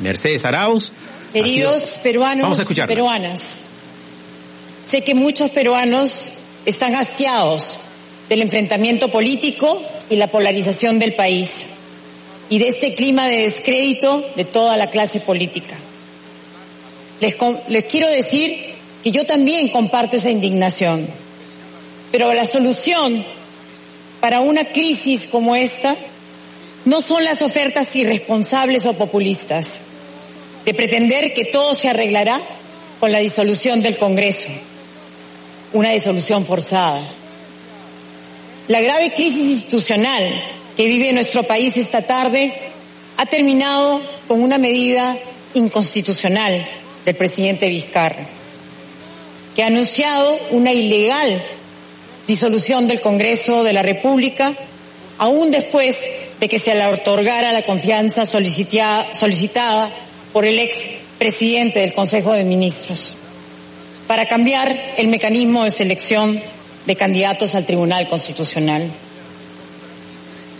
Mercedes 0.00 0.44
Arauz. 0.44 0.92
Queridos 1.32 1.82
sido... 1.82 2.02
peruanos 2.02 2.58
y 2.70 2.74
peruanas, 2.82 3.40
sé 4.86 5.02
que 5.02 5.14
muchos 5.14 5.50
peruanos 5.50 6.32
están 6.64 6.94
hastiados 6.94 7.78
del 8.28 8.42
enfrentamiento 8.42 9.08
político 9.08 9.82
y 10.08 10.16
la 10.16 10.28
polarización 10.28 10.98
del 10.98 11.14
país 11.14 11.66
y 12.48 12.58
de 12.58 12.68
este 12.68 12.94
clima 12.94 13.26
de 13.26 13.42
descrédito 13.42 14.24
de 14.36 14.44
toda 14.44 14.76
la 14.76 14.88
clase 14.88 15.20
política. 15.20 15.76
Les, 17.20 17.36
les 17.68 17.84
quiero 17.84 18.08
decir 18.08 18.74
que 19.04 19.10
yo 19.10 19.26
también 19.26 19.68
comparto 19.68 20.16
esa 20.16 20.30
indignación, 20.30 21.06
pero 22.10 22.32
la 22.32 22.46
solución 22.46 23.22
para 24.20 24.40
una 24.40 24.64
crisis 24.64 25.26
como 25.26 25.56
esta 25.56 25.94
no 26.86 27.02
son 27.02 27.22
las 27.24 27.42
ofertas 27.42 27.94
irresponsables 27.96 28.86
o 28.86 28.94
populistas 28.94 29.80
de 30.68 30.74
pretender 30.74 31.32
que 31.32 31.46
todo 31.46 31.74
se 31.78 31.88
arreglará 31.88 32.38
con 33.00 33.10
la 33.10 33.20
disolución 33.20 33.80
del 33.80 33.96
Congreso, 33.96 34.50
una 35.72 35.92
disolución 35.92 36.44
forzada. 36.44 37.00
La 38.66 38.82
grave 38.82 39.10
crisis 39.14 39.46
institucional 39.46 40.30
que 40.76 40.84
vive 40.84 41.14
nuestro 41.14 41.44
país 41.44 41.74
esta 41.78 42.02
tarde 42.02 42.52
ha 43.16 43.24
terminado 43.24 43.98
con 44.26 44.42
una 44.42 44.58
medida 44.58 45.16
inconstitucional 45.54 46.68
del 47.06 47.16
presidente 47.16 47.70
Vizcarra, 47.70 48.26
que 49.56 49.62
ha 49.62 49.68
anunciado 49.68 50.38
una 50.50 50.74
ilegal 50.74 51.42
disolución 52.26 52.86
del 52.88 53.00
Congreso 53.00 53.64
de 53.64 53.72
la 53.72 53.82
República, 53.82 54.52
aún 55.16 55.50
después 55.50 55.96
de 56.38 56.46
que 56.46 56.58
se 56.58 56.74
le 56.74 56.84
otorgara 56.88 57.54
la 57.54 57.62
confianza 57.62 58.26
solicitada 58.26 59.90
por 60.32 60.44
el 60.44 60.58
ex 60.58 60.90
presidente 61.18 61.80
del 61.80 61.92
Consejo 61.92 62.32
de 62.32 62.44
Ministros, 62.44 63.16
para 64.06 64.26
cambiar 64.26 64.94
el 64.96 65.08
mecanismo 65.08 65.64
de 65.64 65.70
selección 65.70 66.40
de 66.86 66.96
candidatos 66.96 67.54
al 67.54 67.66
Tribunal 67.66 68.08
Constitucional. 68.08 68.90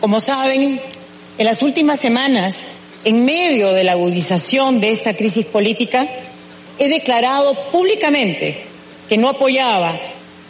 Como 0.00 0.20
saben, 0.20 0.80
en 1.38 1.47
las 1.47 1.62
últimas 1.62 2.00
semanas, 2.00 2.64
en 3.05 3.25
medio 3.25 3.72
de 3.72 3.84
la 3.84 3.92
agudización 3.92 4.80
de 4.80 4.91
esta 4.91 5.14
crisis 5.14 5.47
política, 5.47 6.06
he 6.78 6.88
declarado 6.88 7.55
públicamente 7.70 8.62
que 9.08 9.16
no 9.16 9.28
apoyaba 9.28 9.98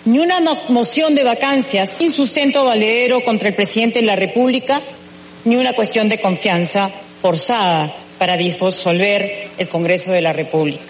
ni 0.05 0.19
una 0.19 0.41
moción 0.69 1.15
de 1.15 1.25
vacancias 1.25 1.91
sin 1.97 2.13
sustento 2.13 2.65
valedero 2.65 3.23
contra 3.23 3.49
el 3.49 3.55
presidente 3.55 4.01
de 4.01 4.07
la 4.07 4.17
República, 4.17 4.81
ni 5.45 5.57
una 5.57 5.75
cuestión 5.75 6.09
de 6.09 6.21
confianza 6.21 6.91
forzada 7.21 7.95
para 8.19 8.37
disolver 8.37 9.49
el 9.59 9.69
Congreso 9.69 10.13
de 10.13 10.21
la 10.21 10.33
República. 10.33 10.83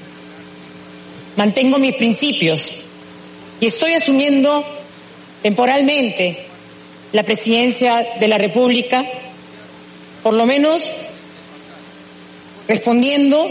Mantengo 1.36 1.78
mis 1.78 1.94
principios 1.94 2.74
y 3.60 3.66
estoy 3.66 3.92
asumiendo 3.92 4.64
temporalmente 5.42 6.46
la 7.12 7.22
presidencia 7.22 8.06
de 8.18 8.28
la 8.28 8.38
República, 8.38 9.04
por 10.22 10.34
lo 10.34 10.46
menos 10.46 10.90
respondiendo 12.66 13.48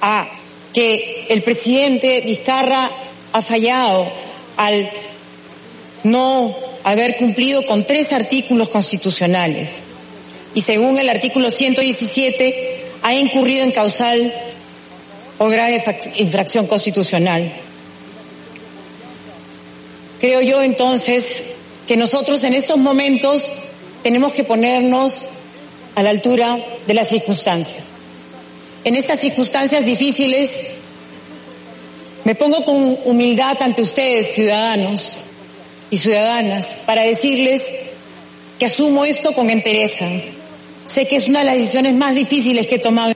a 0.00 0.28
que 0.72 1.26
el 1.28 1.42
presidente 1.42 2.20
Vizcarra 2.20 2.90
ha 3.32 3.42
fallado 3.42 4.10
al 4.56 4.90
no 6.04 6.56
haber 6.84 7.16
cumplido 7.16 7.66
con 7.66 7.84
tres 7.84 8.12
artículos 8.12 8.68
constitucionales 8.68 9.82
y 10.54 10.62
según 10.62 10.98
el 10.98 11.08
artículo 11.08 11.50
117 11.50 12.84
ha 13.02 13.14
incurrido 13.14 13.64
en 13.64 13.72
causal 13.72 14.34
o 15.38 15.48
grave 15.48 15.82
infracción 16.16 16.66
constitucional. 16.66 17.52
Creo 20.20 20.40
yo 20.40 20.62
entonces 20.62 21.44
que 21.86 21.96
nosotros 21.96 22.42
en 22.44 22.54
estos 22.54 22.76
momentos 22.76 23.52
tenemos 24.02 24.32
que 24.32 24.44
ponernos 24.44 25.28
a 25.94 26.02
la 26.02 26.10
altura 26.10 26.58
de 26.86 26.94
las 26.94 27.08
circunstancias. 27.08 27.84
En 28.84 28.94
estas 28.94 29.20
circunstancias 29.20 29.84
difíciles 29.84 30.64
me 32.24 32.34
pongo 32.34 32.64
con 32.64 32.98
humildad 33.04 33.56
ante 33.60 33.82
ustedes, 33.82 34.34
ciudadanos 34.34 35.16
y 35.90 35.98
ciudadanas, 35.98 36.76
para 36.84 37.02
decirles 37.02 37.62
que 38.58 38.66
asumo 38.66 39.04
esto 39.04 39.32
con 39.32 39.50
entereza. 39.50 40.06
Sé 40.86 41.06
que 41.06 41.16
es 41.16 41.28
una 41.28 41.40
de 41.40 41.44
las 41.44 41.56
decisiones 41.56 41.94
más 41.94 42.14
difíciles 42.14 42.66
que 42.66 42.76
he 42.76 42.78
tomado. 42.78 43.14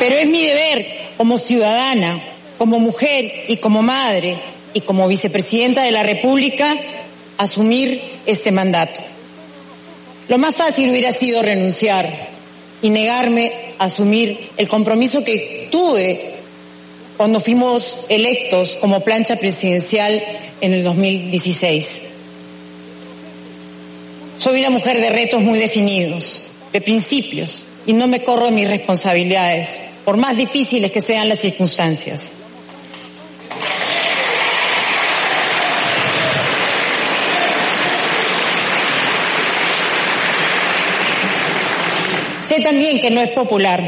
Pero 0.00 0.16
es 0.16 0.26
mi 0.26 0.44
deber 0.44 0.86
como 1.16 1.38
ciudadana, 1.38 2.20
como 2.58 2.80
mujer 2.80 3.44
y 3.48 3.56
como 3.58 3.82
madre 3.82 4.36
y 4.74 4.80
como 4.80 5.06
vicepresidenta 5.06 5.82
de 5.84 5.92
la 5.92 6.02
República 6.02 6.74
asumir 7.38 8.02
este 8.26 8.50
mandato. 8.50 9.13
Lo 10.28 10.38
más 10.38 10.54
fácil 10.54 10.90
hubiera 10.90 11.12
sido 11.12 11.42
renunciar 11.42 12.28
y 12.82 12.90
negarme 12.90 13.52
a 13.78 13.84
asumir 13.84 14.38
el 14.56 14.68
compromiso 14.68 15.24
que 15.24 15.68
tuve 15.70 16.34
cuando 17.16 17.40
fuimos 17.40 18.06
electos 18.08 18.76
como 18.80 19.00
plancha 19.00 19.36
presidencial 19.36 20.22
en 20.60 20.74
el 20.74 20.82
2016. 20.82 22.02
Soy 24.38 24.60
una 24.60 24.70
mujer 24.70 25.00
de 25.00 25.10
retos 25.10 25.40
muy 25.42 25.58
definidos, 25.58 26.42
de 26.72 26.80
principios, 26.80 27.62
y 27.86 27.92
no 27.92 28.08
me 28.08 28.22
corro 28.22 28.46
de 28.46 28.52
mis 28.52 28.68
responsabilidades 28.68 29.80
por 30.04 30.16
más 30.16 30.36
difíciles 30.36 30.90
que 30.90 31.02
sean 31.02 31.28
las 31.28 31.40
circunstancias. 31.40 32.30
Sé 42.54 42.60
también 42.60 43.00
que 43.00 43.10
no 43.10 43.20
es 43.20 43.30
popular, 43.30 43.82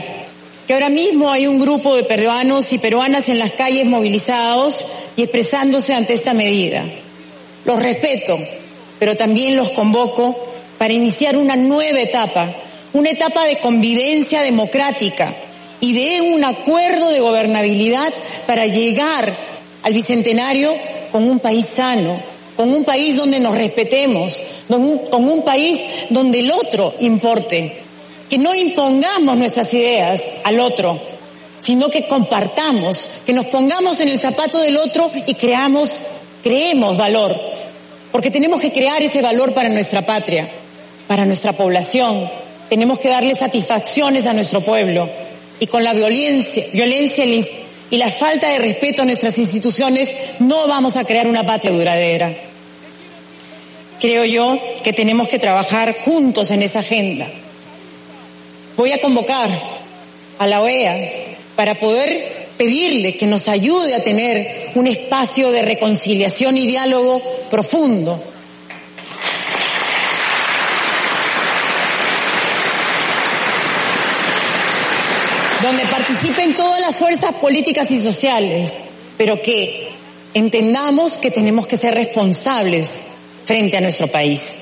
que 0.66 0.74
ahora 0.74 0.88
mismo 0.88 1.30
hay 1.30 1.46
un 1.46 1.60
grupo 1.60 1.94
de 1.94 2.02
peruanos 2.02 2.72
y 2.72 2.78
peruanas 2.78 3.28
en 3.28 3.38
las 3.38 3.52
calles 3.52 3.86
movilizados 3.86 4.84
y 5.16 5.22
expresándose 5.22 5.94
ante 5.94 6.14
esta 6.14 6.34
medida. 6.34 6.84
Los 7.64 7.80
respeto, 7.80 8.36
pero 8.98 9.14
también 9.14 9.54
los 9.54 9.70
convoco 9.70 10.36
para 10.78 10.92
iniciar 10.92 11.36
una 11.36 11.54
nueva 11.54 12.00
etapa, 12.00 12.52
una 12.92 13.10
etapa 13.10 13.44
de 13.44 13.58
convivencia 13.58 14.42
democrática, 14.42 15.32
y 15.80 15.92
de 15.92 16.22
un 16.22 16.42
acuerdo 16.42 17.10
de 17.10 17.20
gobernabilidad 17.20 18.12
para 18.48 18.66
llegar 18.66 19.32
al 19.84 19.92
bicentenario 19.92 20.74
con 21.12 21.28
un 21.30 21.38
país 21.38 21.66
sano, 21.72 22.20
con 22.56 22.72
un 22.72 22.82
país 22.82 23.14
donde 23.14 23.38
nos 23.38 23.56
respetemos, 23.56 24.40
con 24.66 25.28
un, 25.28 25.42
país 25.44 25.80
donde 26.10 26.40
el 26.40 26.50
otro 26.50 26.94
importe, 26.98 27.85
que 28.28 28.38
no 28.38 28.54
impongamos 28.54 29.36
nuestras 29.36 29.72
ideas 29.74 30.28
al 30.44 30.60
otro, 30.60 31.00
sino 31.60 31.90
que 31.90 32.06
compartamos, 32.06 33.08
que 33.24 33.32
nos 33.32 33.46
pongamos 33.46 34.00
en 34.00 34.08
el 34.08 34.20
zapato 34.20 34.60
del 34.60 34.76
otro 34.76 35.10
y 35.26 35.34
creamos, 35.34 36.00
creemos 36.42 36.96
valor, 36.96 37.38
porque 38.12 38.30
tenemos 38.30 38.60
que 38.60 38.72
crear 38.72 39.02
ese 39.02 39.22
valor 39.22 39.52
para 39.52 39.68
nuestra 39.68 40.02
patria, 40.02 40.48
para 41.06 41.24
nuestra 41.24 41.52
población, 41.52 42.28
tenemos 42.68 42.98
que 42.98 43.08
darle 43.08 43.36
satisfacciones 43.36 44.26
a 44.26 44.32
nuestro 44.32 44.60
pueblo 44.60 45.08
y 45.60 45.66
con 45.66 45.84
la 45.84 45.92
violencia, 45.92 46.64
violencia 46.72 47.24
y 47.24 47.96
la 47.96 48.10
falta 48.10 48.48
de 48.48 48.58
respeto 48.58 49.02
a 49.02 49.04
nuestras 49.04 49.38
instituciones 49.38 50.10
no 50.40 50.66
vamos 50.66 50.96
a 50.96 51.04
crear 51.04 51.28
una 51.28 51.46
patria 51.46 51.72
duradera. 51.72 52.34
Creo 54.00 54.24
yo 54.24 54.58
que 54.82 54.92
tenemos 54.92 55.28
que 55.28 55.38
trabajar 55.38 55.96
juntos 55.96 56.50
en 56.50 56.62
esa 56.62 56.80
agenda. 56.80 57.28
Voy 58.76 58.92
a 58.92 59.00
convocar 59.00 59.48
a 60.38 60.46
la 60.46 60.60
OEA 60.60 61.36
para 61.56 61.76
poder 61.76 62.48
pedirle 62.58 63.16
que 63.16 63.26
nos 63.26 63.48
ayude 63.48 63.94
a 63.94 64.02
tener 64.02 64.70
un 64.74 64.86
espacio 64.86 65.50
de 65.50 65.62
reconciliación 65.62 66.58
y 66.58 66.66
diálogo 66.66 67.22
profundo 67.50 68.22
donde 75.62 75.84
participen 75.86 76.54
todas 76.54 76.80
las 76.80 76.94
fuerzas 76.94 77.32
políticas 77.32 77.90
y 77.90 78.00
sociales, 78.00 78.78
pero 79.16 79.42
que 79.42 79.88
entendamos 80.32 81.18
que 81.18 81.32
tenemos 81.32 81.66
que 81.66 81.76
ser 81.76 81.94
responsables 81.94 83.04
frente 83.44 83.76
a 83.76 83.80
nuestro 83.80 84.06
país. 84.06 84.58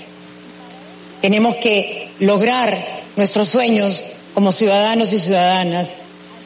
Tenemos 1.20 1.56
que 1.56 2.08
lograr 2.20 2.93
nuestros 3.16 3.48
sueños 3.48 4.02
como 4.34 4.52
ciudadanos 4.52 5.12
y 5.12 5.20
ciudadanas 5.20 5.94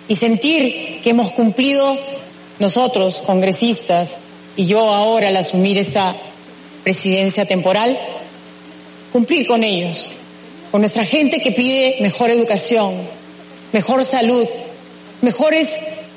y 0.08 0.16
sentir 0.16 1.00
que 1.02 1.10
hemos 1.10 1.32
cumplido 1.32 1.98
nosotros, 2.58 3.22
congresistas, 3.24 4.18
y 4.56 4.66
yo 4.66 4.92
ahora 4.92 5.28
al 5.28 5.36
asumir 5.36 5.78
esa 5.78 6.14
presidencia 6.82 7.44
temporal, 7.46 7.98
cumplir 9.12 9.46
con 9.46 9.62
ellos, 9.62 10.10
con 10.70 10.80
nuestra 10.80 11.04
gente 11.04 11.40
que 11.40 11.52
pide 11.52 11.96
mejor 12.00 12.30
educación, 12.30 12.94
mejor 13.72 14.04
salud, 14.04 14.46
mejores 15.22 15.68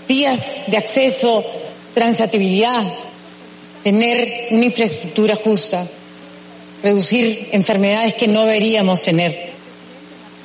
vías 0.07 0.63
de 0.67 0.77
acceso, 0.77 1.45
transitibilidad, 1.93 2.83
tener 3.83 4.47
una 4.51 4.65
infraestructura 4.65 5.35
justa, 5.35 5.85
reducir 6.83 7.49
enfermedades 7.51 8.15
que 8.15 8.27
no 8.27 8.45
deberíamos 8.45 9.01
tener 9.03 9.50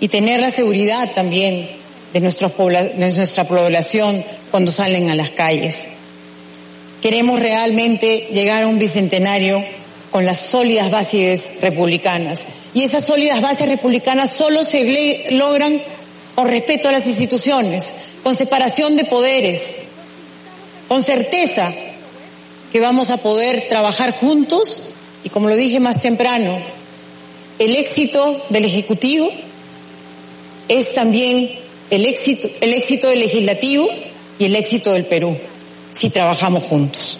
y 0.00 0.08
tener 0.08 0.40
la 0.40 0.50
seguridad 0.50 1.12
también 1.14 1.68
de, 2.12 2.20
nuestra 2.20 2.48
población 3.44 4.24
cuando 4.50 4.70
salen 4.70 5.10
a 5.10 5.14
las 5.14 5.30
calles. 5.30 5.88
Queremos 7.02 7.40
realmente 7.40 8.28
llegar 8.32 8.62
a 8.62 8.68
un 8.68 8.78
bicentenario 8.78 9.64
con 10.10 10.24
las 10.24 10.40
sólidas 10.40 10.90
bases 10.90 11.60
republicanas. 11.60 12.46
Y 12.74 12.82
esas 12.82 13.06
sólidas 13.06 13.40
bases 13.40 13.68
republicanas 13.68 14.32
solo 14.32 14.64
se 14.64 15.26
logran 15.30 15.80
con 16.34 16.48
respeto 16.48 16.88
a 16.88 16.92
las 16.92 17.06
instituciones, 17.06 17.92
con 18.22 18.36
separación 18.36 18.96
de 18.96 19.04
poderes, 19.04 19.76
con 20.88 21.02
certeza 21.02 21.72
que 22.72 22.80
vamos 22.80 23.10
a 23.10 23.18
poder 23.18 23.68
trabajar 23.68 24.12
juntos 24.12 24.82
y 25.24 25.28
como 25.28 25.48
lo 25.48 25.56
dije 25.56 25.80
más 25.80 26.00
temprano, 26.02 26.56
el 27.58 27.74
éxito 27.74 28.44
del 28.50 28.64
Ejecutivo 28.64 29.30
es 30.68 30.94
también 30.94 31.50
el 31.90 32.04
éxito, 32.04 32.48
el 32.60 32.74
éxito 32.74 33.08
del 33.08 33.20
Legislativo 33.20 33.88
y 34.38 34.46
el 34.46 34.56
éxito 34.56 34.92
del 34.92 35.04
Perú, 35.06 35.36
si 35.94 36.10
trabajamos 36.10 36.64
juntos. 36.64 37.18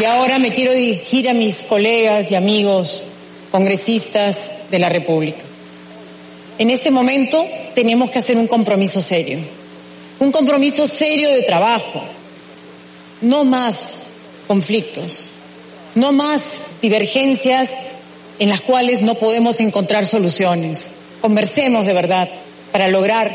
Y 0.00 0.04
ahora 0.04 0.38
me 0.38 0.52
quiero 0.52 0.72
dirigir 0.72 1.28
a 1.28 1.34
mis 1.34 1.62
colegas 1.62 2.30
y 2.30 2.34
amigos 2.34 3.04
congresistas 3.52 4.56
de 4.70 4.78
la 4.80 4.88
República. 4.88 5.42
En 6.58 6.70
este 6.70 6.90
momento 6.90 7.46
tenemos 7.74 8.10
que 8.10 8.18
hacer 8.18 8.36
un 8.36 8.48
compromiso 8.48 9.00
serio, 9.00 9.38
un 10.18 10.32
compromiso 10.32 10.88
serio 10.88 11.30
de 11.30 11.42
trabajo, 11.42 12.02
no 13.20 13.44
más 13.44 13.98
conflictos, 14.46 15.26
no 15.94 16.12
más 16.12 16.60
divergencias 16.82 17.70
en 18.38 18.48
las 18.48 18.60
cuales 18.60 19.02
no 19.02 19.14
podemos 19.14 19.60
encontrar 19.60 20.06
soluciones. 20.06 20.88
Conversemos 21.20 21.86
de 21.86 21.92
verdad 21.92 22.28
para 22.72 22.88
lograr, 22.88 23.34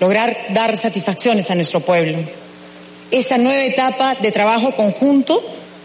lograr 0.00 0.36
dar 0.50 0.78
satisfacciones 0.78 1.50
a 1.50 1.54
nuestro 1.54 1.80
pueblo. 1.80 2.18
Esta 3.10 3.38
nueva 3.38 3.64
etapa 3.64 4.14
de 4.14 4.32
trabajo 4.32 4.74
conjunto 4.74 5.40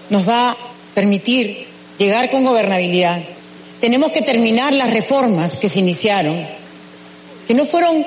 nos 0.10 0.28
va 0.28 0.52
a 0.52 0.58
permitir 0.94 1.68
llegar 1.98 2.30
con 2.30 2.44
gobernabilidad. 2.44 3.22
Tenemos 3.82 4.12
que 4.12 4.22
terminar 4.22 4.74
las 4.74 4.92
reformas 4.92 5.58
que 5.58 5.70
se 5.70 5.80
iniciaron, 5.80 6.48
que 7.48 7.54
no 7.54 7.66
fueron, 7.66 8.06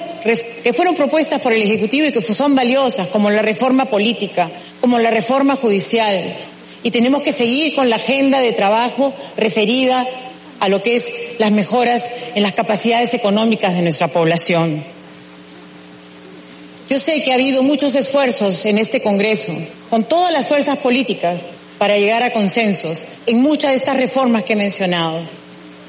que 0.63 0.73
fueron 0.75 0.95
propuestas 0.95 1.41
por 1.41 1.55
el 1.55 1.63
Ejecutivo 1.63 2.07
y 2.07 2.13
que 2.13 2.23
son 2.23 2.55
valiosas, 2.55 3.09
como 3.09 3.31
la 3.31 3.41
reforma 3.41 3.87
política, 3.87 4.51
como 4.81 4.99
la 4.99 5.11
reforma 5.11 5.57
judicial. 5.57 6.37
Y 6.83 6.91
tenemos 6.91 7.23
que 7.23 7.33
seguir 7.33 7.75
con 7.75 7.89
la 7.89 7.97
agenda 7.97 8.41
de 8.41 8.53
trabajo 8.53 9.15
referida 9.37 10.07
a 10.61 10.69
lo 10.69 10.83
que 10.83 10.97
es 10.97 11.13
las 11.39 11.53
mejoras 11.53 12.11
en 12.35 12.43
las 12.43 12.53
capacidades 12.53 13.15
económicas 13.15 13.73
de 13.73 13.83
nuestra 13.83 14.09
población. 14.09 14.85
Yo 16.91 16.99
sé 16.99 17.23
que 17.23 17.33
ha 17.33 17.37
habido 17.37 17.63
muchos 17.63 17.95
esfuerzos 17.95 18.67
en 18.67 18.77
este 18.77 19.01
Congreso, 19.01 19.55
con 19.89 20.05
todas 20.05 20.33
las 20.33 20.49
fuerzas 20.49 20.77
políticas, 20.77 21.43
para 21.79 21.97
llegar 21.97 22.23
a 22.23 22.33
consensos 22.33 23.07
en 23.25 23.41
muchas 23.41 23.71
de 23.71 23.79
estas 23.79 23.97
reformas 23.97 24.43
que 24.43 24.53
he 24.53 24.57
mencionado. 24.57 25.40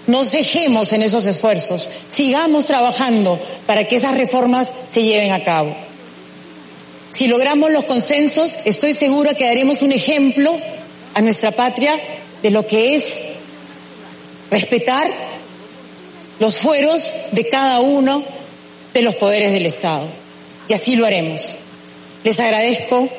Nos 0.08 0.32
dejemos 0.32 0.94
en 0.94 1.04
esos 1.04 1.26
esfuerzos, 1.26 1.90
sigamos 2.12 2.66
trabajando 2.66 3.40
para 3.66 3.88
que 3.88 3.98
esas 3.98 4.18
reformas 4.18 4.68
se 4.92 5.04
lleven 5.04 5.32
a 5.32 5.44
cabo. 5.44 5.76
Si 7.12 7.28
logramos 7.28 7.72
los 7.72 7.84
consensos, 7.84 8.58
estoy 8.66 8.96
segura 8.96 9.36
que 9.36 9.46
daremos 9.46 9.82
un 9.82 9.92
ejemplo 9.92 10.56
a 11.14 11.22
nuestra 11.22 11.52
patria 11.52 11.94
de 12.42 12.52
lo 12.52 12.66
que 12.66 12.96
es 12.96 13.04
respetar 14.50 15.08
los 16.40 16.58
fueros 16.58 17.14
de 17.32 17.48
cada 17.48 17.80
uno 17.80 18.24
de 18.94 19.02
los 19.02 19.16
poderes 19.16 19.54
del 19.54 19.66
Estado 19.66 20.08
y 20.68 20.74
así 20.74 20.96
lo 20.96 21.06
haremos. 21.06 21.50
Les 22.24 22.40
agradezco 22.40 23.10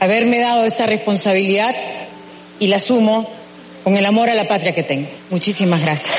haberme 0.00 0.38
dado 0.38 0.64
esa 0.64 0.86
responsabilidad 0.86 1.74
y 2.58 2.68
la 2.68 2.76
asumo 2.76 3.28
con 3.88 3.96
el 3.96 4.04
amor 4.04 4.28
a 4.28 4.34
la 4.34 4.46
patria 4.46 4.74
que 4.74 4.82
tengo. 4.82 5.08
Muchísimas 5.30 5.80
gracias. 5.80 6.14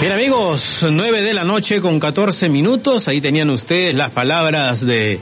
Bien 0.00 0.10
amigos, 0.10 0.86
nueve 0.90 1.20
de 1.20 1.34
la 1.34 1.44
noche 1.44 1.82
con 1.82 2.00
14 2.00 2.48
minutos, 2.48 3.08
ahí 3.08 3.20
tenían 3.20 3.50
ustedes 3.50 3.94
las 3.94 4.10
palabras 4.10 4.80
de 4.80 5.20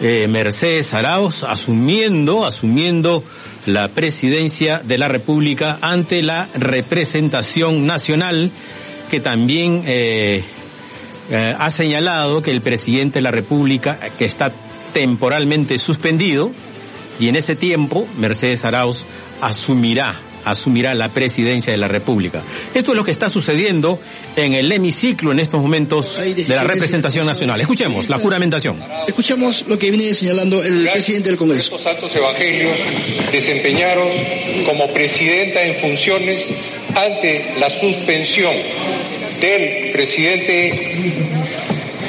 eh, 0.00 0.26
Mercedes 0.28 0.92
Arauz 0.92 1.44
asumiendo, 1.44 2.44
asumiendo 2.44 3.22
la 3.66 3.86
presidencia 3.86 4.80
de 4.80 4.98
la 4.98 5.06
República 5.06 5.78
ante 5.82 6.20
la 6.20 6.48
representación 6.56 7.86
nacional 7.86 8.50
que 9.08 9.20
también 9.20 9.84
eh, 9.86 10.42
eh, 11.30 11.54
ha 11.56 11.70
señalado 11.70 12.42
que 12.42 12.50
el 12.50 12.60
presidente 12.60 13.20
de 13.20 13.22
la 13.22 13.30
República, 13.30 14.00
que 14.18 14.24
está 14.24 14.50
temporalmente 14.92 15.78
suspendido, 15.78 16.50
y 17.22 17.28
en 17.28 17.36
ese 17.36 17.54
tiempo 17.54 18.08
Mercedes 18.18 18.64
Arauz 18.64 19.04
asumirá 19.40 20.18
asumirá 20.44 20.92
la 20.96 21.08
presidencia 21.08 21.70
de 21.72 21.78
la 21.78 21.86
República. 21.86 22.42
Esto 22.74 22.90
es 22.90 22.96
lo 22.96 23.04
que 23.04 23.12
está 23.12 23.30
sucediendo 23.30 24.00
en 24.34 24.54
el 24.54 24.72
hemiciclo 24.72 25.30
en 25.30 25.38
estos 25.38 25.62
momentos 25.62 26.20
de 26.20 26.44
la 26.48 26.64
representación 26.64 27.24
nacional. 27.24 27.60
Escuchemos 27.60 28.08
la 28.08 28.18
juramentación. 28.18 28.76
Escuchemos 29.06 29.64
lo 29.68 29.78
que 29.78 29.92
viene 29.92 30.12
señalando 30.14 30.64
el 30.64 30.88
presidente 30.90 31.28
del 31.28 31.38
Congreso. 31.38 31.76
Estos 31.76 31.86
altos 31.86 32.12
evangelios 32.16 32.76
desempeñaron 33.30 34.08
como 34.66 34.92
presidenta 34.92 35.62
en 35.62 35.76
funciones 35.76 36.48
ante 36.96 37.54
la 37.60 37.70
suspensión 37.70 38.52
del 39.40 39.92
presidente 39.92 41.22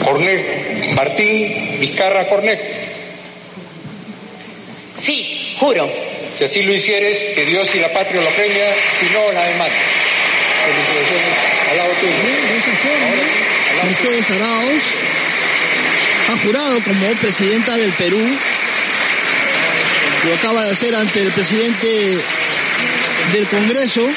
Cornet 0.04 0.96
Martín 0.96 1.80
Vizcarra 1.80 2.28
Cornet. 2.28 2.93
Sí, 5.04 5.56
juro. 5.60 5.92
Si 6.38 6.46
así 6.46 6.64
lo 6.64 6.74
hicieres, 6.74 7.36
que 7.36 7.46
Dios 7.46 7.68
y 7.76 7.80
la 7.80 7.92
patria 7.92 8.22
lo 8.22 8.34
premia, 8.36 8.74
si 9.00 9.06
no, 9.08 9.32
la 9.34 9.44
demanda. 9.44 9.76
Al 11.70 11.78
lado 11.78 11.92
tuyo. 12.00 12.14
Mercedes 13.84 14.30
Arauz 14.32 14.84
ha 16.30 16.38
jurado 16.38 16.82
como 16.84 17.08
presidenta 17.20 17.76
del 17.76 17.92
Perú. 17.92 18.22
Lo 20.26 20.36
acaba 20.36 20.64
de 20.64 20.72
hacer 20.72 20.96
ante 20.96 21.20
el 21.20 21.32
presidente 21.32 22.18
del 23.34 23.46
Congreso. 23.48 24.08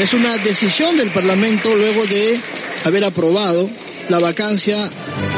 Es 0.00 0.12
una 0.12 0.36
decisión 0.38 0.96
del 0.96 1.10
Parlamento 1.10 1.72
luego 1.76 2.04
de 2.06 2.40
haber 2.84 3.04
aprobado 3.04 3.70
la 4.08 4.18
vacancia 4.18 4.76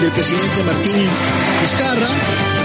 del 0.01 0.13
presidente 0.13 0.65
Martín 0.65 1.07
Vizcarra 1.61 2.58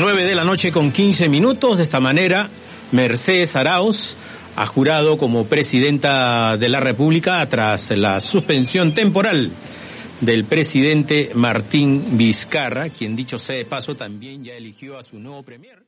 9 0.00 0.26
de 0.26 0.34
la 0.36 0.44
noche 0.44 0.70
con 0.70 0.92
15 0.92 1.28
minutos. 1.28 1.78
De 1.78 1.84
esta 1.84 1.98
manera, 1.98 2.48
Mercedes 2.92 3.56
Arauz 3.56 4.14
ha 4.54 4.64
jurado 4.64 5.18
como 5.18 5.46
presidenta 5.46 6.56
de 6.56 6.68
la 6.68 6.78
República 6.78 7.44
tras 7.48 7.90
la 7.90 8.20
suspensión 8.20 8.94
temporal 8.94 9.50
del 10.20 10.44
presidente 10.44 11.32
Martín 11.34 12.16
Vizcarra, 12.16 12.90
quien 12.90 13.16
dicho 13.16 13.40
sea 13.40 13.56
de 13.56 13.64
paso 13.64 13.96
también 13.96 14.44
ya 14.44 14.54
eligió 14.54 14.98
a 14.98 15.02
su 15.02 15.18
nuevo 15.18 15.42
premier. 15.42 15.87